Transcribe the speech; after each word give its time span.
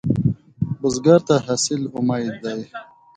بزګر 0.79 1.19
ته 1.27 1.35
حاصل 1.45 1.81
امید 1.97 2.33
دی 2.43 2.61